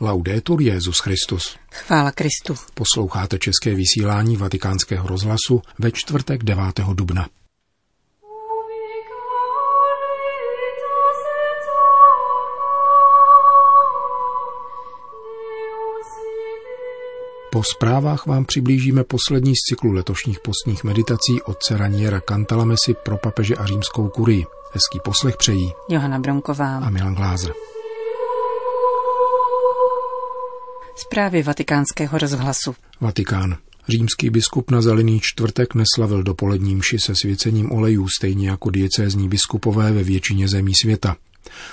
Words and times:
Laudetur 0.00 0.62
Jezus 0.62 0.98
Christus. 0.98 1.56
Chvála 1.72 2.12
Kristu. 2.12 2.54
Posloucháte 2.74 3.38
české 3.38 3.74
vysílání 3.74 4.36
Vatikánského 4.36 5.08
rozhlasu 5.08 5.62
ve 5.78 5.90
čtvrtek 5.92 6.44
9. 6.44 6.64
dubna. 6.94 7.28
Po 17.52 17.62
zprávách 17.76 18.26
vám 18.26 18.44
přiblížíme 18.44 19.04
poslední 19.04 19.52
z 19.56 19.68
cyklu 19.68 19.92
letošních 19.92 20.40
postních 20.40 20.84
meditací 20.84 21.42
od 21.44 21.58
Raniera 21.70 22.20
Cantalamesi 22.20 22.94
pro 22.94 23.16
papeže 23.16 23.56
a 23.56 23.66
římskou 23.66 24.08
kurii. 24.08 24.46
Hezký 24.72 25.00
poslech 25.00 25.36
přejí 25.36 25.72
Johana 25.88 26.18
Bronková 26.18 26.78
a 26.78 26.90
Milan 26.90 27.14
Glázer. 27.14 27.52
Zprávy 30.98 31.42
vatikánského 31.42 32.18
rozhlasu. 32.18 32.74
Vatikán. 33.00 33.56
Římský 33.88 34.30
biskup 34.30 34.70
na 34.70 34.80
zelený 34.80 35.20
čtvrtek 35.22 35.74
neslavil 35.74 36.22
dopolední 36.22 36.76
mši 36.76 36.98
se 36.98 37.14
svěcením 37.14 37.72
olejů, 37.72 38.06
stejně 38.18 38.50
jako 38.50 38.70
diecézní 38.70 39.28
biskupové 39.28 39.92
ve 39.92 40.02
většině 40.02 40.48
zemí 40.48 40.72
světa. 40.82 41.16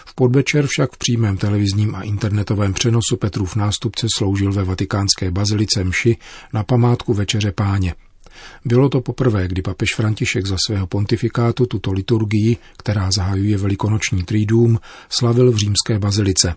V 0.05 0.16
podvečer 0.16 0.68
však 0.68 0.91
v 0.94 0.98
přímém 0.98 1.38
televizním 1.38 1.96
a 1.96 2.02
internetovém 2.02 2.73
přenosu 2.73 3.18
Petrův 3.18 3.55
nástupce 3.55 4.08
sloužil 4.18 4.54
ve 4.54 4.63
vatikánské 4.63 5.32
bazilice 5.32 5.84
mši 5.84 6.18
na 6.54 6.63
památku 6.63 7.13
Večeře 7.13 7.52
páně. 7.52 7.96
Bylo 8.66 8.90
to 8.90 9.02
poprvé, 9.02 9.48
kdy 9.48 9.62
papež 9.62 9.96
František 9.96 10.46
za 10.46 10.58
svého 10.68 10.88
pontifikátu 10.88 11.66
tuto 11.66 11.91
liturgii, 11.91 12.58
která 12.77 13.12
zahajuje 13.12 13.58
velikonoční 13.58 14.24
trídům, 14.24 14.80
slavil 15.10 15.52
v 15.52 15.58
římské 15.58 15.99
bazilice. 15.99 16.55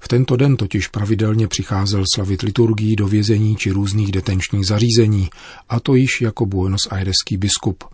V 0.00 0.08
tento 0.08 0.36
den 0.36 0.56
totiž 0.56 0.88
pravidelně 0.88 1.48
přicházel 1.48 2.04
slavit 2.14 2.42
liturgii 2.42 2.96
do 2.96 3.06
vězení 3.06 3.56
či 3.56 3.70
různých 3.70 4.12
detenčních 4.12 4.66
zařízení, 4.66 5.28
a 5.68 5.80
to 5.80 5.94
již 5.94 6.20
jako 6.20 6.46
Buenos 6.46 6.88
Aireský 6.90 7.36
biskup. 7.36 7.84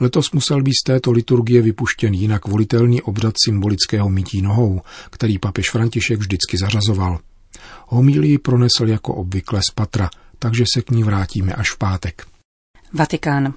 Letos 0.00 0.32
musel 0.32 0.62
být 0.62 0.74
z 0.74 0.84
této 0.86 1.12
liturgie 1.12 1.62
vypuštěn 1.62 2.14
jinak 2.14 2.46
volitelný 2.46 3.02
obřad 3.02 3.34
symbolického 3.44 4.08
mytí 4.08 4.42
nohou, 4.42 4.80
který 5.10 5.38
papež 5.38 5.70
František 5.70 6.18
vždycky 6.18 6.56
zařazoval. 6.58 7.18
Homílii 7.86 8.38
pronesl 8.38 8.88
jako 8.88 9.14
obvykle 9.14 9.60
z 9.70 9.74
patra, 9.74 10.10
takže 10.38 10.64
se 10.74 10.82
k 10.82 10.90
ní 10.90 11.04
vrátíme 11.04 11.52
až 11.52 11.70
v 11.70 11.78
pátek. 11.78 12.26
Vatikán. 12.92 13.54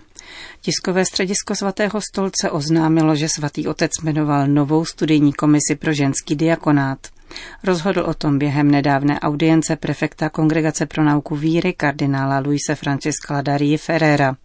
Tiskové 0.62 1.06
středisko 1.06 1.56
svatého 1.56 2.02
stolce 2.02 2.52
oznámilo, 2.52 3.16
že 3.16 3.30
svatý 3.30 3.68
otec 3.68 3.92
jmenoval 4.04 4.48
novou 4.48 4.86
studijní 4.86 5.34
komisi 5.34 5.76
pro 5.76 5.94
ženský 5.94 6.36
diakonát. 6.36 7.00
Rozhodl 7.64 8.00
o 8.00 8.14
tom 8.14 8.40
během 8.40 8.72
nedávné 8.72 9.20
audience 9.20 9.76
prefekta 9.76 10.30
Kongregace 10.30 10.86
pro 10.86 11.04
nauku 11.04 11.36
víry 11.36 11.74
kardinála 11.74 12.40
Luise 12.40 12.76
Francesca 12.76 13.34
Ladarii 13.34 13.78
Ferrera. 13.78 14.36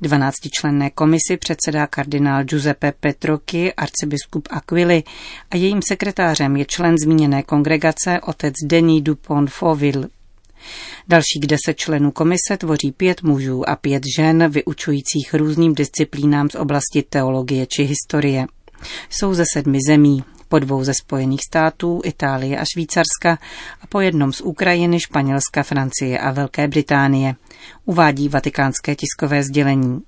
Dvanáctičlenné 0.00 0.90
komisi 0.90 1.36
předsedá 1.36 1.86
kardinál 1.86 2.44
Giuseppe 2.44 2.92
Petroki, 3.00 3.74
arcibiskup 3.74 4.48
Aquili 4.50 5.02
a 5.50 5.56
jejím 5.56 5.80
sekretářem 5.88 6.56
je 6.56 6.64
člen 6.64 6.94
zmíněné 7.04 7.42
kongregace 7.42 8.20
otec 8.20 8.54
Denis 8.64 9.02
Dupont 9.02 9.50
Fauville. 9.50 10.08
Dalších 11.08 11.46
deset 11.46 11.74
členů 11.76 12.10
komise 12.10 12.56
tvoří 12.58 12.92
pět 12.92 13.22
mužů 13.22 13.68
a 13.68 13.76
pět 13.76 14.02
žen 14.16 14.50
vyučujících 14.50 15.34
různým 15.34 15.74
disciplínám 15.74 16.50
z 16.50 16.54
oblasti 16.54 17.02
teologie 17.02 17.66
či 17.66 17.82
historie. 17.82 18.46
Jsou 19.10 19.34
ze 19.34 19.44
sedmi 19.54 19.78
zemí, 19.88 20.24
po 20.48 20.58
dvou 20.58 20.84
ze 20.84 20.94
Spojených 20.94 21.40
států, 21.48 22.00
Itálie 22.04 22.58
a 22.58 22.64
Švýcarska 22.74 23.38
a 23.80 23.86
po 23.88 24.00
jednom 24.00 24.32
z 24.32 24.40
Ukrajiny, 24.40 25.00
Španělska, 25.00 25.62
Francie 25.62 26.18
a 26.18 26.30
Velké 26.30 26.68
Británie, 26.68 27.34
uvádí 27.84 28.28
vatikánské 28.28 28.96
tiskové 28.96 29.42
sdělení. 29.42 30.00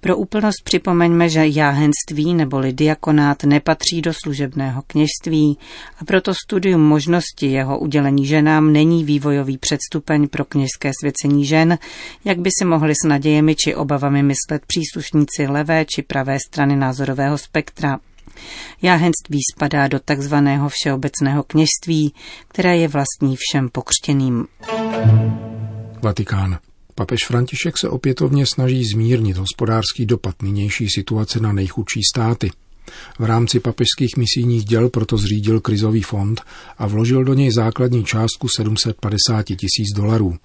Pro 0.00 0.16
úplnost 0.16 0.62
připomeňme, 0.64 1.28
že 1.28 1.46
jáhenství 1.46 2.34
neboli 2.34 2.72
diakonát 2.72 3.44
nepatří 3.44 4.02
do 4.02 4.12
služebného 4.24 4.82
kněžství 4.86 5.58
a 6.00 6.04
proto 6.04 6.32
studium 6.34 6.80
možnosti 6.80 7.46
jeho 7.46 7.78
udělení 7.78 8.26
ženám 8.26 8.72
není 8.72 9.04
vývojový 9.04 9.58
předstupeň 9.58 10.28
pro 10.28 10.44
kněžské 10.44 10.90
svěcení 11.00 11.46
žen, 11.46 11.78
jak 12.24 12.38
by 12.38 12.50
si 12.58 12.64
mohli 12.64 12.92
s 12.94 13.08
nadějemi 13.08 13.54
či 13.54 13.74
obavami 13.74 14.22
myslet 14.22 14.62
příslušníci 14.66 15.46
levé 15.48 15.84
či 15.84 16.02
pravé 16.02 16.38
strany 16.46 16.76
názorového 16.76 17.38
spektra. 17.38 17.98
Jáhenství 18.82 19.38
spadá 19.54 19.88
do 19.88 20.00
takzvaného 20.00 20.68
všeobecného 20.68 21.42
kněžství, 21.42 22.14
které 22.48 22.76
je 22.76 22.88
vlastní 22.88 23.36
všem 23.38 23.68
pokřtěným. 23.68 24.46
Vatikán. 26.02 26.58
Papež 26.98 27.26
František 27.26 27.78
se 27.78 27.88
opětovně 27.88 28.46
snaží 28.46 28.84
zmírnit 28.84 29.36
hospodářský 29.36 30.06
dopad 30.06 30.42
nynější 30.42 30.88
situace 30.88 31.40
na 31.40 31.52
nejchudší 31.52 32.00
státy. 32.14 32.50
V 33.18 33.24
rámci 33.24 33.60
papežských 33.60 34.16
misijních 34.16 34.64
děl 34.64 34.88
proto 34.88 35.16
zřídil 35.16 35.60
krizový 35.60 36.02
fond 36.02 36.40
a 36.78 36.86
vložil 36.86 37.24
do 37.24 37.34
něj 37.34 37.50
základní 37.52 38.04
částku 38.04 38.48
750 38.48 39.42
tisíc 39.42 39.92
dolarů. 39.96 40.36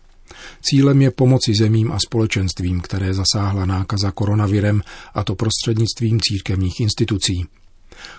Cílem 0.62 1.02
je 1.02 1.12
pomoci 1.12 1.54
zemím 1.60 1.92
a 1.92 1.98
společenstvím, 2.08 2.82
které 2.82 3.14
zasáhla 3.14 3.66
nákaza 3.66 4.12
koronavirem, 4.12 4.82
a 5.14 5.24
to 5.24 5.36
prostřednictvím 5.36 6.20
církevních 6.22 6.80
institucí. 6.80 7.46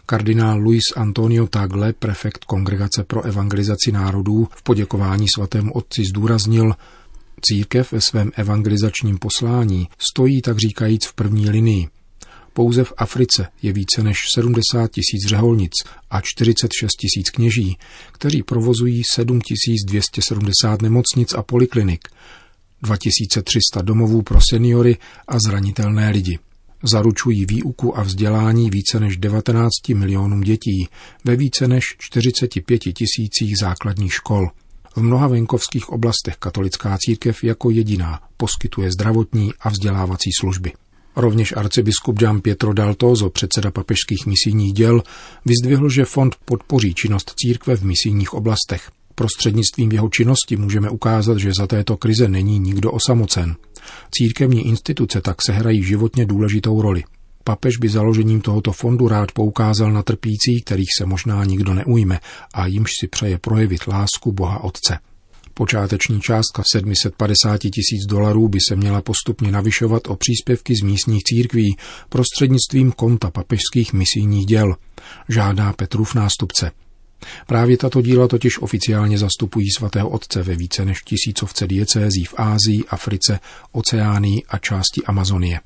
Kardinál 0.06 0.59
Luis 0.59 0.84
Antonio 0.97 1.47
Tagle, 1.47 1.93
prefekt 1.93 2.44
Kongregace 2.44 3.04
pro 3.04 3.22
evangelizaci 3.22 3.93
národů, 3.93 4.49
v 4.50 4.62
poděkování 4.62 5.26
svatému 5.34 5.72
otci 5.72 6.04
zdůraznil, 6.04 6.75
církev 7.42 7.92
ve 7.92 8.00
svém 8.00 8.30
evangelizačním 8.36 9.19
poslání 9.19 9.88
stojí 9.98 10.42
tak 10.42 10.58
říkajíc 10.58 11.06
v 11.06 11.14
první 11.14 11.50
linii. 11.50 11.88
Pouze 12.53 12.84
v 12.84 12.92
Africe 12.97 13.47
je 13.62 13.72
více 13.72 14.03
než 14.03 14.19
70 14.34 14.91
tisíc 14.91 15.28
řeholnic 15.28 15.72
a 16.10 16.20
46 16.20 16.91
tisíc 17.00 17.31
kněží, 17.31 17.76
kteří 18.12 18.42
provozují 18.42 19.02
7270 19.04 20.82
nemocnic 20.82 21.34
a 21.34 21.42
poliklinik, 21.42 22.08
2300 22.82 23.82
domovů 23.82 24.22
pro 24.22 24.38
seniory 24.50 24.97
a 25.28 25.38
zranitelné 25.38 26.10
lidi 26.10 26.38
zaručují 26.82 27.47
výuku 27.47 27.98
a 27.98 28.02
vzdělání 28.02 28.70
více 28.70 29.00
než 29.00 29.16
19 29.16 29.69
milionům 29.94 30.41
dětí 30.41 30.88
ve 31.25 31.36
více 31.36 31.69
než 31.69 31.84
45 31.98 32.78
tisících 32.78 33.54
základních 33.60 34.14
škol. 34.14 34.48
V 34.97 35.03
mnoha 35.03 35.26
venkovských 35.26 35.88
oblastech 35.88 36.36
katolická 36.38 36.98
církev 37.00 37.44
jako 37.44 37.70
jediná 37.70 38.20
poskytuje 38.36 38.91
zdravotní 38.91 39.53
a 39.60 39.69
vzdělávací 39.69 40.30
služby. 40.41 40.72
Rovněž 41.16 41.54
arcibiskup 41.56 42.19
Gian 42.19 42.41
Pietro 42.41 42.72
Daltozo, 42.72 43.31
předseda 43.31 43.70
papežských 43.70 44.26
misijních 44.26 44.72
děl, 44.72 45.02
vyzdvihl, 45.44 45.88
že 45.88 46.04
fond 46.04 46.36
podpoří 46.44 46.94
činnost 46.94 47.32
církve 47.36 47.76
v 47.76 47.82
misijních 47.82 48.34
oblastech. 48.34 48.91
Prostřednictvím 49.14 49.92
jeho 49.92 50.08
činnosti 50.08 50.56
můžeme 50.56 50.91
ukázat, 50.91 51.38
že 51.38 51.52
za 51.58 51.66
této 51.66 51.97
krize 51.97 52.28
není 52.28 52.58
nikdo 52.58 52.92
osamocen. 52.92 53.56
Církevní 54.10 54.66
instituce 54.66 55.20
tak 55.20 55.36
sehrají 55.42 55.82
životně 55.82 56.26
důležitou 56.26 56.82
roli. 56.82 57.04
Papež 57.44 57.76
by 57.76 57.88
založením 57.88 58.41
tohoto 58.41 58.72
fondu 58.72 59.08
rád 59.08 59.32
poukázal 59.32 59.92
na 59.92 60.03
trpící, 60.03 60.62
kterých 60.64 60.88
se 60.98 61.06
možná 61.06 61.44
nikdo 61.44 61.75
neujme 61.75 62.20
a 62.54 62.66
jimž 62.66 62.91
si 63.00 63.08
přeje 63.08 63.38
projevit 63.38 63.86
lásku 63.86 64.32
Boha 64.32 64.64
Otce. 64.64 64.98
Počáteční 65.54 66.20
částka 66.20 66.62
750 66.72 67.58
tisíc 67.58 68.06
dolarů 68.08 68.48
by 68.48 68.58
se 68.69 68.76
měla 68.76 69.02
postupně 69.02 69.52
navyšovat 69.52 70.02
o 70.08 70.16
příspěvky 70.16 70.75
z 70.76 70.82
místních 70.82 71.22
církví 71.22 71.76
prostřednictvím 72.08 72.92
konta 72.92 73.31
papežských 73.31 73.92
misijních 73.92 74.47
děl, 74.47 74.76
žádá 75.28 75.72
Petrův 75.72 76.14
nástupce. 76.14 76.70
Právě 77.47 77.76
tato 77.76 78.02
díla 78.02 78.28
totiž 78.28 78.62
oficiálně 78.62 79.19
zastupují 79.19 79.66
svatého 79.70 80.08
otce 80.08 80.43
ve 80.43 80.56
více 80.56 80.84
než 80.84 81.02
tisícovce 81.02 81.66
diecézí 81.66 82.25
v 82.25 82.34
Ázii, 82.37 82.84
Africe, 82.88 83.40
Oceánii 83.72 84.43
a 84.49 84.58
části 84.58 85.02
Amazonie. 85.06 85.61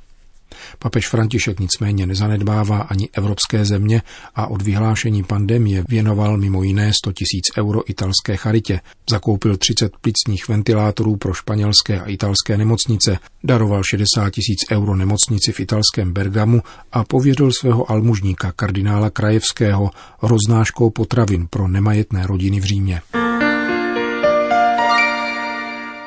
Papež 0.79 1.09
František 1.09 1.61
nicméně 1.61 2.07
nezanedbává 2.07 2.79
ani 2.79 3.09
evropské 3.13 3.65
země 3.65 4.03
a 4.35 4.47
od 4.47 4.63
vyhlášení 4.63 5.23
pandemie 5.23 5.85
věnoval 5.89 6.37
mimo 6.37 6.63
jiné 6.63 6.93
100 6.93 7.13
tisíc 7.13 7.45
euro 7.59 7.91
italské 7.91 8.37
charitě, 8.37 8.81
zakoupil 9.11 9.57
30 9.57 9.93
plicních 10.01 10.49
ventilátorů 10.49 11.17
pro 11.17 11.33
španělské 11.33 12.01
a 12.01 12.07
italské 12.07 12.57
nemocnice, 12.57 13.19
daroval 13.45 13.83
60 13.83 14.31
tisíc 14.31 14.59
euro 14.73 14.97
nemocnici 14.97 15.53
v 15.53 15.61
italském 15.61 16.13
Bergamu 16.13 16.63
a 16.93 17.05
pověřil 17.05 17.51
svého 17.61 17.91
almužníka 17.91 18.53
kardinála 18.53 19.11
Krajevského 19.11 19.91
roznáškou 20.23 20.91
potravin 20.91 21.47
pro 21.51 21.69
nemajetné 21.69 22.27
rodiny 22.27 22.61
v 22.61 22.65
Římě. 22.65 23.01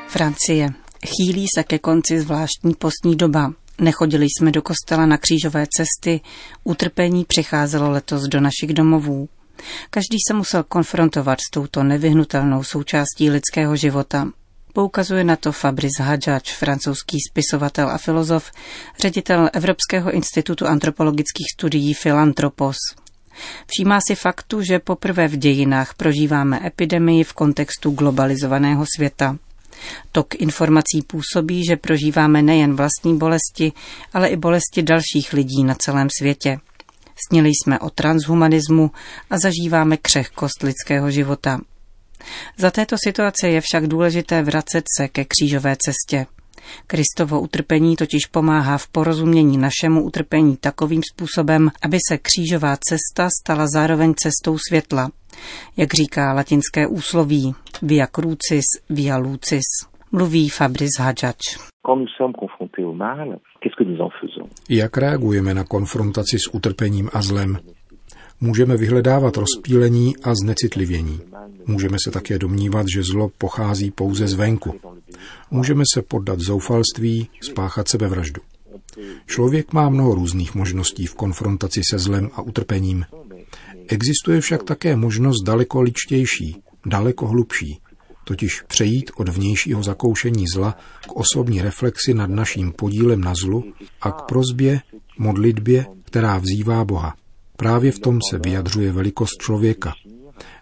Francie. 0.08 0.70
Chýlí 1.06 1.46
se 1.56 1.64
ke 1.64 1.80
konci 1.80 2.22
zvláštní 2.22 2.74
postní 2.74 3.16
doba. 3.16 3.54
Nechodili 3.80 4.26
jsme 4.26 4.52
do 4.52 4.62
kostela 4.62 5.06
na 5.06 5.18
křížové 5.18 5.66
cesty, 5.78 6.22
utrpení 6.64 7.26
přicházelo 7.26 7.92
letos 7.92 8.24
do 8.24 8.42
našich 8.42 8.74
domovů. 8.74 9.30
Každý 9.90 10.18
se 10.28 10.34
musel 10.34 10.64
konfrontovat 10.64 11.40
s 11.42 11.50
touto 11.52 11.84
nevyhnutelnou 11.84 12.64
součástí 12.64 13.30
lidského 13.30 13.76
života. 13.76 14.28
Poukazuje 14.74 15.24
na 15.24 15.36
to 15.36 15.52
Fabrice 15.52 16.04
Hadžač, 16.04 16.54
francouzský 16.54 17.18
spisovatel 17.32 17.90
a 17.90 17.98
filozof, 17.98 18.52
ředitel 19.00 19.50
Evropského 19.54 20.12
institutu 20.12 20.68
antropologických 20.68 21.48
studií 21.58 21.94
Filantropos. 21.94 22.78
Všímá 23.68 24.00
si 24.08 24.16
faktu, 24.16 24.62
že 24.62 24.80
poprvé 24.80 25.28
v 25.28 25.38
dějinách 25.38 25.94
prožíváme 25.94 26.60
epidemii 26.66 27.24
v 27.24 27.34
kontextu 27.34 27.92
globalizovaného 27.92 28.86
světa. 28.96 29.38
Tok 30.12 30.36
informací 30.36 31.02
působí, 31.08 31.66
že 31.70 31.76
prožíváme 31.76 32.42
nejen 32.42 32.76
vlastní 32.76 33.18
bolesti, 33.18 33.72
ale 34.14 34.28
i 34.28 34.36
bolesti 34.36 34.84
dalších 34.84 35.34
lidí 35.34 35.64
na 35.64 35.76
celém 35.76 36.08
světě. 36.20 36.60
Sněli 37.30 37.50
jsme 37.50 37.80
o 37.80 37.90
transhumanismu 37.90 38.92
a 39.30 39.40
zažíváme 39.40 39.98
křehkost 39.98 40.64
lidského 40.64 41.12
života. 41.12 41.60
Za 42.58 42.72
této 42.72 42.96
situace 43.04 43.50
je 43.50 43.62
však 43.62 43.88
důležité 43.88 44.44
vracet 44.44 44.84
se 44.98 45.08
ke 45.08 45.26
křížové 45.26 45.76
cestě. 45.86 46.26
Kristovo 46.88 47.42
utrpení 47.42 47.96
totiž 47.96 48.26
pomáhá 48.26 48.78
v 48.78 48.88
porozumění 48.88 49.58
našemu 49.58 50.04
utrpení 50.04 50.58
takovým 50.58 51.02
způsobem, 51.14 51.72
aby 51.82 51.98
se 52.10 52.18
křížová 52.18 52.78
cesta 52.78 53.30
stala 53.42 53.66
zároveň 53.74 54.14
cestou 54.18 54.58
světla. 54.70 55.12
Jak 55.78 55.94
říká 55.94 56.34
latinské 56.34 56.88
úsloví 56.88 57.56
via 57.82 58.08
crucis, 58.08 58.66
via 58.90 59.18
lucis, 59.18 59.66
mluví 60.12 60.50
Fabrice 60.50 61.04
Hadžač. 61.04 61.38
Jak 64.70 64.98
reagujeme 64.98 65.54
na 65.54 65.64
konfrontaci 65.64 66.38
s 66.40 66.54
utrpením 66.54 67.10
a 67.14 67.22
zlem? 67.22 67.58
Můžeme 68.42 68.78
vyhledávat 68.78 69.38
rozpílení 69.38 70.14
a 70.24 70.36
znecitlivění. 70.36 71.20
Můžeme 71.68 71.98
se 72.04 72.12
také 72.12 72.40
domnívat, 72.40 72.86
že 72.96 73.04
zlo 73.04 73.30
pochází 73.38 73.92
pouze 73.92 74.28
zvenku. 74.28 74.80
Můžeme 75.52 75.84
se 75.94 76.02
poddat 76.02 76.40
zoufalství, 76.40 77.30
spáchat 77.42 77.88
sebevraždu. 77.88 78.42
Člověk 79.26 79.74
má 79.74 79.90
mnoho 79.90 80.16
různých 80.16 80.56
možností 80.56 81.06
v 81.06 81.16
konfrontaci 81.16 81.82
se 81.90 82.00
zlem 82.00 82.30
a 82.34 82.42
utrpením. 82.42 83.06
Existuje 83.90 84.42
však 84.42 84.64
také 84.64 84.96
možnost 84.96 85.44
daleko 85.46 85.82
ličtější, 85.82 86.56
daleko 86.86 87.28
hlubší, 87.28 87.80
totiž 88.24 88.62
přejít 88.62 89.12
od 89.18 89.30
vnějšího 89.30 89.84
zakoušení 89.84 90.46
zla 90.56 90.78
k 91.08 91.16
osobní 91.16 91.62
reflexi 91.62 92.14
nad 92.14 92.30
naším 92.30 92.72
podílem 92.72 93.22
na 93.22 93.34
zlu 93.42 93.64
a 94.02 94.12
k 94.12 94.22
prozbě, 94.22 94.82
modlitbě, 95.18 95.86
která 96.04 96.38
vzývá 96.38 96.86
Boha. 96.86 97.16
Právě 97.58 97.92
v 97.92 98.00
tom 98.00 98.20
se 98.30 98.40
vyjadřuje 98.40 98.92
velikost 98.92 99.42
člověka. 99.42 99.94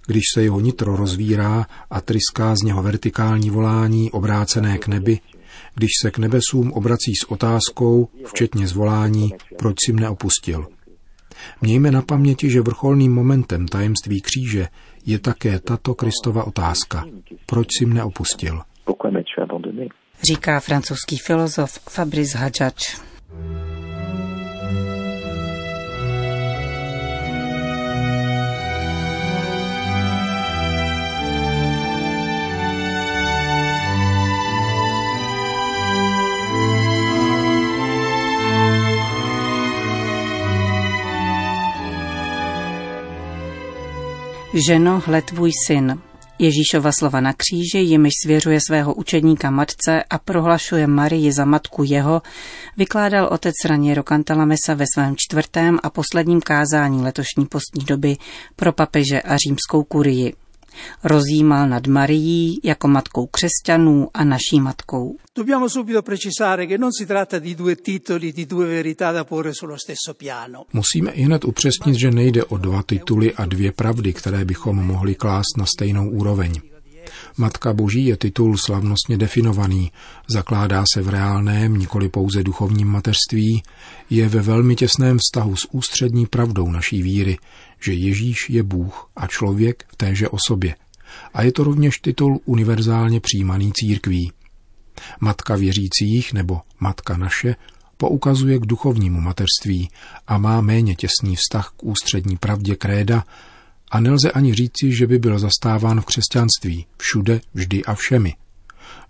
Když 0.05 0.23
se 0.33 0.43
jeho 0.43 0.59
nitro 0.59 0.95
rozvírá 0.95 1.65
a 1.89 2.01
tryská 2.01 2.55
z 2.55 2.65
něho 2.65 2.83
vertikální 2.83 3.49
volání 3.49 4.11
obrácené 4.11 4.77
k 4.77 4.87
nebi, 4.87 5.19
když 5.75 5.89
se 6.01 6.11
k 6.11 6.17
nebesům 6.17 6.71
obrací 6.71 7.13
s 7.23 7.31
otázkou, 7.31 8.07
včetně 8.25 8.67
zvolání, 8.67 9.33
proč 9.57 9.75
si 9.85 9.93
mne 9.93 10.09
opustil. 10.09 10.67
Mějme 11.61 11.91
na 11.91 12.01
paměti, 12.01 12.49
že 12.49 12.61
vrcholným 12.61 13.13
momentem 13.13 13.67
tajemství 13.67 14.21
kříže 14.21 14.67
je 15.05 15.19
také 15.19 15.59
tato 15.59 15.95
Kristova 15.95 16.43
otázka. 16.43 17.03
Proč 17.45 17.67
si 17.77 17.85
mne 17.85 18.03
opustil? 18.03 18.61
Říká 20.23 20.59
francouzský 20.59 21.17
filozof 21.17 21.71
Fabrice 21.89 22.37
Hadžač. 22.37 23.06
Ženo, 44.65 45.01
hle 45.05 45.21
tvůj 45.21 45.51
syn. 45.67 46.01
Ježíšova 46.39 46.91
slova 46.99 47.21
na 47.21 47.33
kříži, 47.33 47.77
jimiž 47.77 48.13
svěřuje 48.23 48.59
svého 48.67 48.93
učedníka 48.93 49.49
matce 49.49 50.03
a 50.09 50.17
prohlašuje 50.17 50.87
Marii 50.87 51.31
za 51.31 51.45
matku 51.45 51.83
jeho, 51.83 52.21
vykládal 52.77 53.29
otec 53.31 53.53
Raniero 53.65 54.03
Cantalamessa 54.03 54.73
ve 54.73 54.85
svém 54.93 55.15
čtvrtém 55.17 55.79
a 55.83 55.89
posledním 55.89 56.41
kázání 56.41 57.03
letošní 57.03 57.45
postní 57.45 57.85
doby 57.85 58.17
pro 58.55 58.73
papeže 58.73 59.21
a 59.21 59.35
římskou 59.47 59.83
kurii. 59.83 60.33
Rozjímal 61.03 61.69
nad 61.69 61.87
Marií 61.87 62.59
jako 62.63 62.87
matkou 62.87 63.25
křesťanů 63.25 64.07
a 64.13 64.23
naší 64.23 64.59
matkou. 64.59 65.15
Dobbiamo 65.35 65.69
subito 65.69 66.01
precisare 66.01 66.67
che 66.67 66.77
non 66.77 66.91
si 66.91 67.05
tratta 67.05 67.39
di 67.39 67.55
due 67.55 67.75
titoli, 67.75 68.31
di 68.31 68.45
due 68.45 68.65
verità 68.65 69.11
da 69.11 69.23
porre 69.23 69.53
sullo 69.53 69.77
stesso 69.77 70.13
piano. 70.13 70.65
Musíme 70.73 71.11
i 71.11 71.21
hned 71.21 71.45
upřesnit, 71.45 71.95
že 71.95 72.11
nejde 72.11 72.43
o 72.43 72.57
dva 72.57 72.83
tituly 72.83 73.33
a 73.33 73.45
dvě 73.45 73.71
pravdy, 73.71 74.13
které 74.13 74.45
bychom 74.45 74.75
mohli 74.75 75.15
klást 75.15 75.57
na 75.57 75.65
stejnou 75.65 76.09
úroveň. 76.09 76.53
Matka 77.37 77.73
Boží 77.73 78.05
je 78.05 78.17
titul 78.17 78.57
slavnostně 78.57 79.17
definovaný, 79.17 79.91
zakládá 80.29 80.83
se 80.93 81.01
v 81.01 81.09
reálném, 81.09 81.77
nikoli 81.77 82.09
pouze 82.09 82.43
duchovním 82.43 82.87
mateřství, 82.87 83.63
je 84.09 84.29
ve 84.29 84.41
velmi 84.41 84.75
těsném 84.75 85.17
vztahu 85.17 85.55
s 85.55 85.67
ústřední 85.71 86.25
pravdou 86.25 86.71
naší 86.71 87.01
víry, 87.01 87.37
že 87.79 87.93
Ježíš 87.93 88.49
je 88.49 88.63
Bůh 88.63 89.09
a 89.15 89.27
člověk 89.27 89.83
v 89.87 89.95
téže 89.95 90.29
osobě. 90.29 90.75
A 91.33 91.43
je 91.43 91.51
to 91.51 91.63
rovněž 91.63 91.99
titul 91.99 92.39
univerzálně 92.45 93.19
přijímaný 93.19 93.71
církví. 93.73 94.31
Matka 95.19 95.55
věřících 95.55 96.33
nebo 96.33 96.61
Matka 96.79 97.17
naše 97.17 97.55
poukazuje 97.97 98.59
k 98.59 98.65
duchovnímu 98.65 99.21
mateřství 99.21 99.89
a 100.27 100.37
má 100.37 100.61
méně 100.61 100.95
těsný 100.95 101.35
vztah 101.35 101.73
k 101.77 101.83
ústřední 101.83 102.37
pravdě 102.37 102.75
kréda 102.75 103.23
a 103.91 103.99
nelze 103.99 104.31
ani 104.31 104.53
říci, 104.53 104.95
že 104.95 105.07
by 105.07 105.19
byl 105.19 105.39
zastáván 105.39 106.01
v 106.01 106.05
křesťanství, 106.05 106.85
všude, 106.97 107.41
vždy 107.53 107.85
a 107.85 107.95
všemi. 107.95 108.33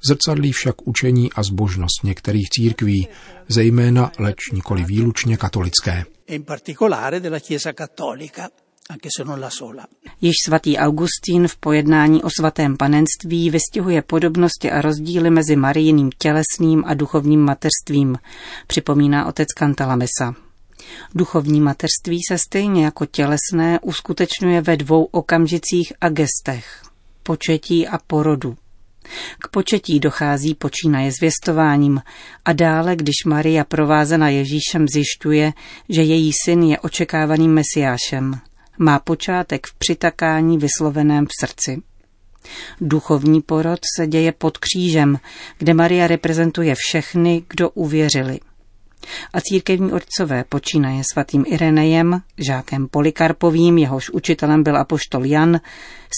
Zrcadlí 0.07 0.51
však 0.51 0.87
učení 0.87 1.33
a 1.33 1.43
zbožnost 1.43 2.03
některých 2.03 2.49
církví, 2.49 3.07
zejména 3.47 4.11
leč 4.19 4.37
nikoli 4.53 4.83
výlučně 4.83 5.37
katolické. 5.37 6.05
Již 10.21 10.35
svatý 10.45 10.77
Augustín 10.77 11.47
v 11.47 11.57
pojednání 11.57 12.23
o 12.23 12.29
svatém 12.29 12.77
panenství 12.77 13.49
vystihuje 13.49 14.01
podobnosti 14.01 14.71
a 14.71 14.81
rozdíly 14.81 15.29
mezi 15.29 15.55
marijiným 15.55 16.09
tělesným 16.17 16.83
a 16.85 16.93
duchovním 16.93 17.39
mateřstvím, 17.39 18.17
připomíná 18.67 19.25
otec 19.25 19.47
Cantalamessa. 19.57 20.46
Duchovní 21.15 21.61
mateřství 21.61 22.19
se 22.29 22.37
stejně 22.37 22.85
jako 22.85 23.05
tělesné 23.05 23.79
uskutečňuje 23.81 24.61
ve 24.61 24.77
dvou 24.77 25.03
okamžicích 25.03 25.93
a 26.01 26.09
gestech– 26.09 26.81
početí 27.27 27.87
a 27.87 27.97
porodu. 27.97 28.57
K 29.39 29.47
početí 29.47 29.99
dochází 29.99 30.55
počínaje 30.55 31.11
zvěstováním 31.11 32.01
a 32.45 32.53
dále, 32.53 32.95
když 32.95 33.15
Maria 33.25 33.63
provázena 33.63 34.29
Ježíšem 34.29 34.85
zjišťuje, 34.93 35.53
že 35.89 36.03
její 36.03 36.31
syn 36.45 36.63
je 36.63 36.79
očekávaným 36.79 37.53
mesiášem. 37.53 38.39
Má 38.77 38.99
počátek 38.99 39.67
v 39.67 39.73
přitakání 39.77 40.57
vysloveném 40.57 41.25
v 41.25 41.45
srdci. 41.45 41.81
Duchovní 42.81 43.41
porod 43.41 43.79
se 43.97 44.07
děje 44.07 44.31
pod 44.31 44.57
křížem, 44.57 45.19
kde 45.57 45.73
Maria 45.73 46.07
reprezentuje 46.07 46.75
všechny, 46.77 47.43
kdo 47.49 47.69
uvěřili– 47.69 48.39
a 49.33 49.41
církevní 49.41 49.91
otcové 49.91 50.43
počínaje 50.49 51.03
svatým 51.13 51.43
Irenejem, 51.47 52.21
žákem 52.37 52.87
Polikarpovým, 52.87 53.77
jehož 53.77 54.09
učitelem 54.09 54.63
byl 54.63 54.77
apoštol 54.77 55.25
Jan, 55.25 55.59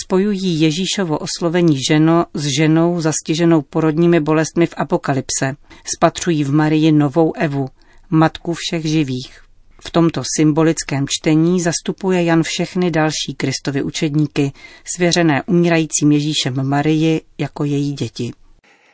spojují 0.03 0.61
Ježíšovo 0.61 1.17
oslovení 1.17 1.77
ženo 1.89 2.25
s 2.33 2.47
ženou 2.57 3.01
zastiženou 3.01 3.61
porodními 3.61 4.19
bolestmi 4.19 4.65
v 4.65 4.73
apokalypse. 4.77 5.55
Spatřují 5.97 6.43
v 6.43 6.51
Marii 6.53 6.91
novou 6.91 7.33
Evu, 7.33 7.67
matku 8.09 8.53
všech 8.53 8.85
živých. 8.85 9.41
V 9.81 9.91
tomto 9.91 10.23
symbolickém 10.37 11.05
čtení 11.09 11.61
zastupuje 11.61 12.23
Jan 12.23 12.43
všechny 12.43 12.91
další 12.91 13.33
Kristovy 13.37 13.83
učedníky, 13.83 14.51
svěřené 14.95 15.43
umírajícím 15.43 16.11
Ježíšem 16.11 16.67
Marii 16.69 17.21
jako 17.37 17.63
její 17.63 17.93
děti. 17.93 18.31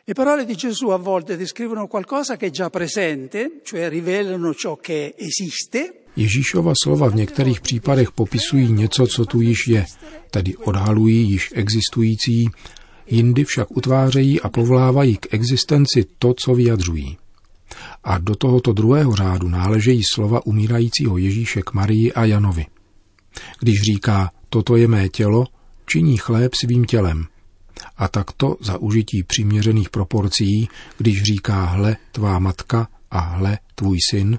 Le 0.08 0.14
parole 0.14 0.44
di 0.44 0.54
Gesù 0.54 0.90
a 0.90 0.98
volte 0.98 1.36
descrivono 1.36 1.88
qualcosa 1.88 2.36
che 2.36 2.46
è 2.46 2.50
già 2.50 2.70
presente, 2.70 3.60
cioè 3.64 3.88
rivelano 3.88 4.54
ciò 4.54 4.76
che 4.76 5.16
esiste. 5.18 6.04
Ježíšova 6.14 6.72
slova 6.74 7.08
v 7.08 7.14
některých 7.14 7.60
případech 7.60 8.12
popisují 8.12 8.72
něco, 8.72 9.06
co 9.06 9.24
tu 9.24 9.40
již 9.40 9.68
je, 9.68 9.86
tedy 10.30 10.56
odhalují 10.56 11.30
již 11.30 11.52
existující, 11.54 12.50
jindy 13.06 13.44
však 13.44 13.76
utvářejí 13.76 14.40
a 14.40 14.48
povlávají 14.48 15.16
k 15.16 15.34
existenci 15.34 16.04
to, 16.18 16.34
co 16.34 16.54
vyjadřují. 16.54 17.16
A 18.04 18.18
do 18.18 18.34
tohoto 18.36 18.72
druhého 18.72 19.14
řádu 19.14 19.48
náležejí 19.48 20.02
slova 20.14 20.46
umírajícího 20.46 21.18
Ježíše 21.18 21.62
k 21.62 21.72
Marii 21.72 22.12
a 22.12 22.24
Janovi. 22.24 22.66
Když 23.60 23.82
říká, 23.82 24.30
Toto 24.48 24.76
je 24.76 24.88
mé 24.88 25.08
tělo, 25.08 25.44
činí 25.86 26.16
chléb 26.16 26.54
svým 26.54 26.84
tělem. 26.84 27.26
A 27.96 28.08
takto 28.08 28.56
za 28.60 28.78
užití 28.78 29.22
přiměřených 29.22 29.90
proporcí, 29.90 30.68
když 30.98 31.22
říká 31.22 31.64
hle 31.64 31.96
tvá 32.12 32.38
matka 32.38 32.88
a 33.10 33.18
hle 33.18 33.58
tvůj 33.74 33.98
syn, 34.10 34.38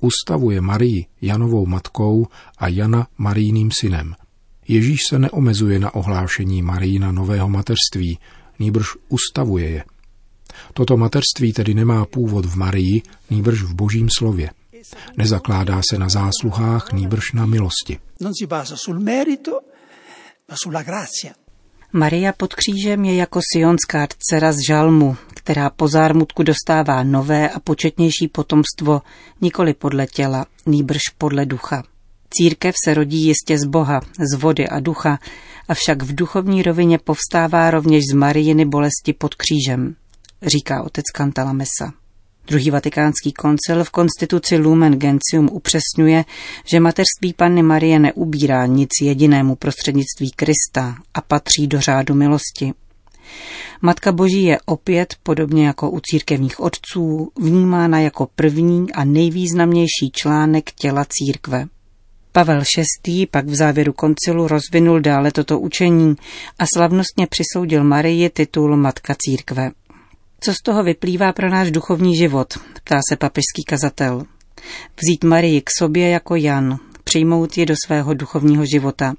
ustavuje 0.00 0.60
Marii 0.60 1.06
Janovou 1.20 1.66
matkou 1.66 2.26
a 2.58 2.68
Jana 2.68 3.06
Marijným 3.18 3.70
synem. 3.80 4.14
Ježíš 4.68 5.00
se 5.10 5.18
neomezuje 5.18 5.78
na 5.78 5.94
ohlášení 5.94 6.62
Marijina 6.62 7.12
nového 7.12 7.48
mateřství, 7.48 8.18
nýbrž 8.58 8.86
ustavuje 9.08 9.70
je. 9.70 9.84
Toto 10.74 10.96
materství 10.96 11.52
tedy 11.52 11.74
nemá 11.74 12.04
původ 12.04 12.46
v 12.46 12.56
Marii, 12.56 13.02
nýbrž 13.30 13.62
v 13.62 13.74
božím 13.74 14.08
slově. 14.18 14.50
Nezakládá 15.16 15.80
se 15.90 15.98
na 15.98 16.08
zásluhách, 16.08 16.92
nýbrž 16.92 17.32
na 17.32 17.46
milosti. 17.46 17.98
Maria 21.94 22.32
pod 22.32 22.54
křížem 22.54 23.04
je 23.04 23.14
jako 23.14 23.40
sionská 23.52 24.06
dcera 24.18 24.52
z 24.52 24.56
žalmu, 24.66 25.16
která 25.34 25.70
po 25.70 25.88
zármutku 25.88 26.42
dostává 26.42 27.02
nové 27.02 27.48
a 27.48 27.60
početnější 27.60 28.28
potomstvo, 28.28 29.02
nikoli 29.40 29.74
podle 29.74 30.06
těla, 30.06 30.46
nýbrž 30.66 31.00
podle 31.18 31.46
ducha. 31.46 31.82
Církev 32.30 32.74
se 32.84 32.94
rodí 32.94 33.26
jistě 33.26 33.58
z 33.58 33.64
Boha, 33.64 34.00
z 34.32 34.34
vody 34.34 34.68
a 34.68 34.80
ducha, 34.80 35.18
avšak 35.68 36.02
v 36.02 36.14
duchovní 36.14 36.62
rovině 36.62 36.98
povstává 36.98 37.70
rovněž 37.70 38.02
z 38.12 38.14
Marijiny 38.14 38.64
bolesti 38.64 39.12
pod 39.12 39.34
křížem, 39.34 39.94
říká 40.42 40.82
otec 40.82 41.04
Cantalamessa. 41.16 42.01
Druhý 42.46 42.70
vatikánský 42.70 43.32
koncil 43.32 43.84
v 43.84 43.90
konstituci 43.90 44.56
Lumen 44.56 44.98
Gentium 44.98 45.48
upřesňuje, 45.52 46.24
že 46.64 46.80
mateřství 46.80 47.32
Panny 47.36 47.62
Marie 47.62 47.98
neubírá 47.98 48.66
nic 48.66 48.90
jedinému 49.02 49.56
prostřednictví 49.56 50.30
Krista 50.30 50.96
a 51.14 51.20
patří 51.20 51.66
do 51.66 51.80
řádu 51.80 52.14
milosti. 52.14 52.72
Matka 53.82 54.12
Boží 54.12 54.44
je 54.44 54.58
opět, 54.66 55.14
podobně 55.22 55.66
jako 55.66 55.90
u 55.90 56.00
církevních 56.00 56.60
otců, 56.60 57.30
vnímána 57.38 58.00
jako 58.00 58.28
první 58.34 58.92
a 58.92 59.04
nejvýznamnější 59.04 60.10
článek 60.12 60.72
těla 60.72 61.06
církve. 61.08 61.66
Pavel 62.32 62.62
VI. 63.06 63.26
pak 63.26 63.46
v 63.46 63.54
závěru 63.54 63.92
koncilu 63.92 64.48
rozvinul 64.48 65.00
dále 65.00 65.32
toto 65.32 65.60
učení 65.60 66.14
a 66.58 66.64
slavnostně 66.76 67.26
přisoudil 67.26 67.84
Marii 67.84 68.30
titul 68.30 68.76
Matka 68.76 69.14
církve. 69.18 69.70
Co 70.44 70.54
z 70.54 70.62
toho 70.62 70.82
vyplývá 70.82 71.32
pro 71.32 71.50
náš 71.50 71.70
duchovní 71.70 72.16
život, 72.16 72.54
ptá 72.84 73.00
se 73.10 73.16
papežský 73.16 73.64
kazatel. 73.68 74.24
Vzít 75.02 75.24
Marii 75.24 75.60
k 75.60 75.70
sobě 75.78 76.08
jako 76.08 76.36
Jan, 76.36 76.78
přijmout 77.04 77.58
ji 77.58 77.66
do 77.66 77.74
svého 77.86 78.14
duchovního 78.14 78.64
života. 78.66 79.14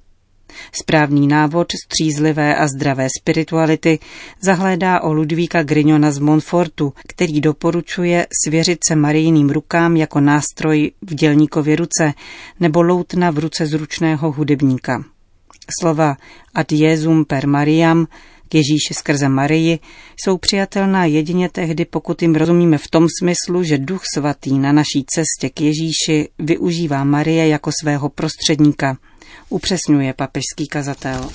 Správný 0.72 1.28
návod 1.28 1.68
střízlivé 1.86 2.56
a 2.56 2.68
zdravé 2.68 3.08
spirituality 3.20 4.00
zahlédá 4.42 5.02
o 5.02 5.14
Ludvíka 5.14 5.64
Grignona 5.64 6.12
z 6.12 6.20
Montfortu, 6.20 6.94
který 7.08 7.42
doporučuje 7.42 8.28
svěřit 8.46 8.84
se 8.84 8.96
Marijiným 8.96 9.50
rukám 9.50 9.98
jako 9.98 10.20
nástroj 10.20 10.92
v 11.02 11.14
dělníkově 11.16 11.76
ruce 11.76 12.14
nebo 12.60 12.82
loutna 12.82 13.32
v 13.32 13.38
ruce 13.38 13.66
zručného 13.66 14.32
hudebníka. 14.32 15.04
Slova 15.80 16.18
ad 16.56 16.72
Jezum 16.72 17.26
per 17.26 17.48
Mariam 17.48 18.08
k 18.54 18.56
Ježíši 18.56 18.94
skrze 18.94 19.30
Marii 19.30 19.80
jsou 20.24 20.38
přijatelná 20.38 21.06
jedině 21.06 21.50
tehdy, 21.50 21.86
pokud 21.86 22.22
jim 22.22 22.36
rozumíme 22.36 22.78
v 22.78 22.88
tom 22.88 23.08
smyslu, 23.20 23.64
že 23.64 23.78
Duch 23.78 24.02
Svatý 24.16 24.60
na 24.60 24.72
naší 24.72 25.06
cestě 25.08 25.50
k 25.50 25.62
Ježíši 25.62 26.30
využívá 26.40 27.04
Marie 27.04 27.48
jako 27.48 27.72
svého 27.82 28.10
prostředníka, 28.10 28.98
upřesňuje 29.50 30.14
papežský 30.14 30.68
kazatel. 30.72 31.30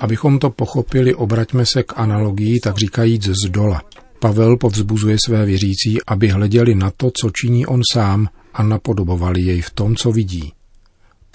Abychom 0.00 0.38
to 0.38 0.50
pochopili, 0.50 1.14
obraťme 1.14 1.66
se 1.66 1.82
k 1.82 1.98
analogii, 1.98 2.60
tak 2.60 2.78
říkajíc 2.78 3.22
z 3.22 3.50
dola. 3.50 3.82
Pavel 4.18 4.56
povzbuzuje 4.56 5.16
své 5.26 5.44
věřící, 5.44 5.98
aby 6.06 6.28
hleděli 6.28 6.74
na 6.74 6.90
to, 6.96 7.10
co 7.20 7.30
činí 7.30 7.66
on 7.66 7.80
sám 7.92 8.28
a 8.54 8.62
napodobovali 8.62 9.40
jej 9.42 9.60
v 9.60 9.70
tom, 9.70 9.96
co 9.96 10.12
vidí. 10.12 10.52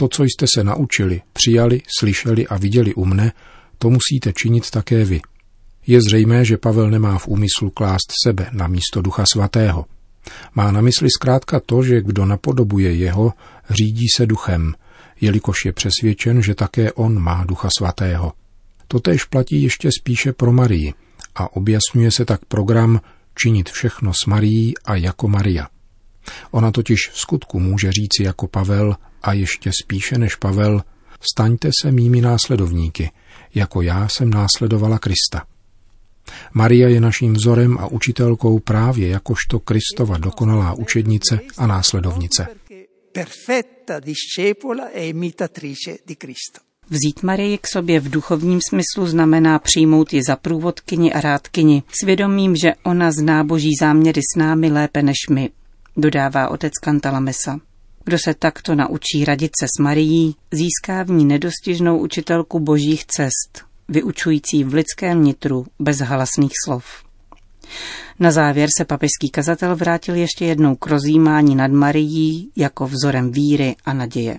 To, 0.02 0.08
co 0.08 0.24
jste 0.24 0.46
se 0.56 0.64
naučili, 0.64 1.22
přijali, 1.34 1.82
slyšeli 2.00 2.48
a 2.48 2.58
viděli 2.58 2.94
u 2.94 3.06
mne, 3.06 3.32
to 3.78 3.90
musíte 3.90 4.34
činit 4.34 4.70
také 4.70 5.06
vy. 5.06 5.22
Je 5.88 6.02
zřejmé, 6.02 6.46
že 6.46 6.58
Pavel 6.58 6.90
nemá 6.90 7.18
v 7.18 7.28
úmyslu 7.28 7.70
klást 7.70 8.12
sebe 8.24 8.50
na 8.52 8.68
místo 8.68 9.02
Ducha 9.02 9.24
Svatého. 9.34 9.86
Má 10.56 10.72
na 10.72 10.82
mysli 10.82 11.10
zkrátka 11.10 11.60
to, 11.60 11.84
že 11.84 12.02
kdo 12.02 12.26
napodobuje 12.26 12.94
jeho, 12.94 13.34
řídí 13.70 14.06
se 14.16 14.26
duchem, 14.26 14.74
jelikož 15.22 15.66
je 15.66 15.74
přesvědčen, 15.74 16.42
že 16.42 16.56
také 16.56 16.92
on 16.92 17.20
má 17.20 17.46
Ducha 17.46 17.70
Svatého. 17.78 18.34
Totež 18.88 19.24
platí 19.24 19.64
ještě 19.64 19.90
spíše 20.00 20.34
pro 20.34 20.52
Marii 20.52 20.94
a 21.36 21.56
objasňuje 21.56 22.12
se 22.12 22.26
tak 22.26 22.46
program 22.46 23.02
činit 23.36 23.70
všechno 23.70 24.14
s 24.14 24.26
Marií 24.26 24.74
a 24.86 24.96
jako 24.96 25.28
Maria. 25.28 25.68
Ona 26.52 26.72
totiž 26.72 27.10
v 27.14 27.20
skutku 27.20 27.60
může 27.60 27.92
říci 27.92 28.24
jako 28.24 28.48
Pavel 28.48 28.96
a 29.22 29.34
ještě 29.34 29.72
spíše 29.84 30.18
než 30.18 30.36
Pavel, 30.36 30.84
staňte 31.34 31.70
se 31.82 31.92
mými 31.92 32.22
následovníky, 32.22 33.12
jako 33.56 33.82
já 33.82 34.08
jsem 34.08 34.30
následovala 34.30 35.00
Krista. 35.00 35.46
Maria 36.54 36.90
je 36.90 37.02
naším 37.02 37.34
vzorem 37.34 37.78
a 37.78 37.88
učitelkou 37.88 38.60
právě 38.60 39.08
jakožto 39.08 39.60
Kristova 39.60 40.18
dokonalá 40.18 40.74
učednice 40.74 41.40
a 41.58 41.68
následovnice. 41.68 42.48
E 42.72 43.26
Vzít 46.90 47.24
Marii 47.24 47.58
k 47.58 47.68
sobě 47.68 48.00
v 48.00 48.10
duchovním 48.10 48.60
smyslu 48.70 49.08
znamená 49.08 49.60
přijmout 49.60 50.14
ji 50.14 50.22
za 50.28 50.36
průvodkyni 50.36 51.14
a 51.14 51.22
rádkyni, 51.22 51.84
svědomím, 52.02 52.56
že 52.56 52.74
ona 52.84 53.12
zná 53.12 53.44
boží 53.44 53.70
záměry 53.80 54.22
s 54.22 54.38
námi 54.38 54.72
lépe 54.72 55.04
než 55.04 55.18
my, 55.30 55.50
dodává 55.98 56.50
otec 56.50 56.74
Kantalamesa. 56.84 57.60
Kdo 58.06 58.18
se 58.18 58.34
takto 58.34 58.76
naučí 58.76 59.26
radit 59.26 59.52
se 59.60 59.66
s 59.66 59.80
Marií, 59.80 60.36
získá 60.52 61.04
v 61.04 61.10
ní 61.10 61.26
nedostižnou 61.26 61.98
učitelku 61.98 62.60
božích 62.60 63.06
cest, 63.06 63.66
vyučující 63.90 64.64
v 64.64 64.74
lidském 64.74 65.24
nitru 65.24 65.66
bez 65.80 66.00
halasných 66.00 66.52
slov. 66.66 66.86
Na 68.20 68.32
závěr 68.32 68.70
se 68.78 68.86
papežský 68.86 69.30
kazatel 69.32 69.76
vrátil 69.76 70.16
ještě 70.16 70.46
jednou 70.46 70.76
k 70.76 70.88
rozjímání 70.88 71.56
nad 71.56 71.72
Marií 71.72 72.52
jako 72.56 72.88
vzorem 72.88 73.32
víry 73.32 73.76
a 73.86 73.94
naděje. 73.94 74.38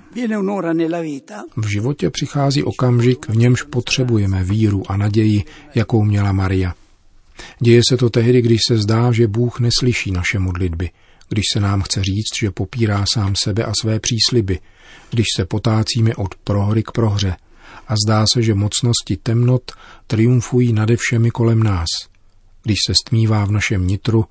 V 1.57 1.66
životě 1.66 2.11
přichází 2.11 2.62
okamžik, 2.62 3.28
v 3.28 3.37
němž 3.37 3.62
potřebujeme 3.62 4.45
víru 4.45 4.83
a 4.88 4.97
naději, 4.97 5.45
jakou 5.75 6.04
měla 6.04 6.33
Maria. 6.33 6.75
Děje 7.61 7.83
se 7.88 7.97
to 7.97 8.11
tehdy, 8.11 8.42
když 8.42 8.61
se 8.69 8.78
zdá, 8.78 9.12
že 9.12 9.26
Bůh 9.26 9.61
neslyší 9.61 10.11
naše 10.11 10.38
modlitby– 10.38 10.90
když 11.32 11.44
se 11.52 11.60
nám 11.60 11.82
chce 11.82 12.02
říct, 12.02 12.36
že 12.40 12.50
popírá 12.50 13.04
sám 13.12 13.34
sebe 13.42 13.64
a 13.64 13.72
své 13.80 14.00
přísliby, 14.00 14.60
když 15.10 15.26
se 15.36 15.44
potácíme 15.44 16.14
od 16.14 16.34
prohry 16.34 16.82
k 16.82 16.90
prohře 16.90 17.36
a 17.88 17.94
zdá 18.06 18.24
se, 18.32 18.42
že 18.42 18.54
mocnosti 18.54 19.16
temnot 19.16 19.72
triumfují 20.06 20.72
nade 20.72 20.96
všemi 20.96 21.30
kolem 21.30 21.62
nás, 21.62 21.86
když 22.62 22.78
se 22.86 22.94
stmívá 22.94 23.44
v 23.44 23.50
našem 23.50 23.86
nitru, 23.86 24.24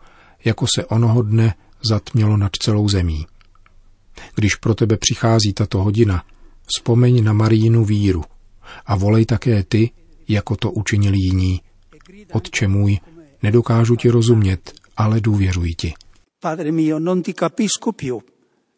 jako 0.45 0.65
se 0.75 0.85
onoho 0.85 1.21
dne 1.21 1.55
zatmělo 1.89 2.37
nad 2.37 2.51
celou 2.55 2.89
zemí. 2.89 3.27
Když 4.35 4.55
pro 4.55 4.75
tebe 4.75 4.97
přichází 4.97 5.53
tato 5.53 5.83
hodina, 5.83 6.23
vzpomeň 6.65 7.23
na 7.23 7.33
Marínu 7.33 7.85
víru 7.85 8.23
a 8.85 8.95
volej 8.95 9.25
také 9.25 9.63
ty, 9.63 9.89
jako 10.27 10.55
to 10.55 10.71
učinili 10.71 11.17
jiní. 11.17 11.61
Otče 12.31 12.67
můj, 12.67 12.99
nedokážu 13.43 13.95
ti 13.95 14.09
rozumět, 14.09 14.73
ale 14.97 15.21
důvěřuji 15.21 15.73
ti. 15.73 15.93
Padre 16.41 16.71
mio, 16.71 16.97
non 16.97 17.21
ti 17.21 17.33
capisco 17.33 17.91
più, 17.91 18.19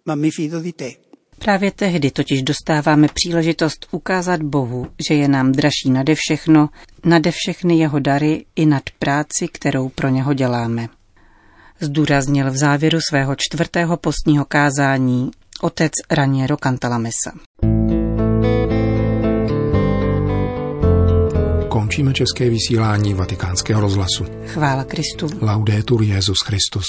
ma 0.03 0.15
mi 0.15 0.32
fido 0.32 0.60
di 0.60 0.74
te. 0.74 0.91
Právě 1.39 1.72
tehdy 1.72 2.12
totiž 2.12 2.41
dostáváme 2.43 3.08
příležitost 3.13 3.88
ukázat 3.91 4.43
Bohu, 4.43 4.88
že 5.10 5.15
je 5.15 5.27
nám 5.27 5.51
dražší 5.51 5.89
nade 5.89 6.13
všechno, 6.15 6.70
nade 7.05 7.32
všechny 7.32 7.77
jeho 7.77 8.00
dary 8.00 8.46
i 8.55 8.65
nad 8.65 8.84
práci, 9.00 9.48
kterou 9.48 9.89
pro 9.89 10.10
něho 10.10 10.34
děláme. 10.34 10.89
Zdůraznil 11.79 12.51
v 12.51 12.58
závěru 12.58 13.00
svého 13.10 13.36
čtvrtého 13.36 13.98
postního 13.98 14.46
kázání 14.46 15.32
otec 15.62 15.91
Raniero 16.12 16.58
Cantalamessa. 16.58 17.32
Končíme 21.70 22.13
české 22.13 22.50
vysílání 22.50 23.13
vatikánského 23.13 23.82
rozhlasu. 23.82 24.25
Chvála 24.46 24.84
Kristu. 24.84 25.27
Laudetur 25.41 26.03
Jezus 26.03 26.38
Christus. 26.46 26.86